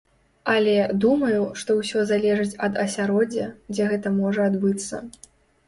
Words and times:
Але, 0.53 0.77
думаю, 1.03 1.41
што 1.63 1.75
ўсё 1.81 1.99
залежыць 2.13 2.57
ад 2.69 2.81
асяроддзя, 2.85 3.47
дзе 3.77 3.83
гэта 3.95 4.17
можа 4.19 4.51
адбыцца. 4.53 5.07